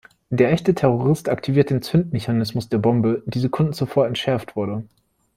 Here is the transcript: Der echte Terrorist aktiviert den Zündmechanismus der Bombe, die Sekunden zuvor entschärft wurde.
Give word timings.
Der 0.31 0.51
echte 0.51 0.73
Terrorist 0.73 1.29
aktiviert 1.29 1.69
den 1.69 1.83
Zündmechanismus 1.83 2.67
der 2.69 2.79
Bombe, 2.79 3.21
die 3.27 3.37
Sekunden 3.37 3.73
zuvor 3.73 4.07
entschärft 4.07 4.55
wurde. 4.55 4.83